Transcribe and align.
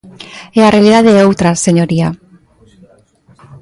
E 0.57 0.59
a 0.63 0.73
realidade 0.75 1.11
é 1.21 1.25
outra, 1.29 1.59
señoría. 1.65 2.09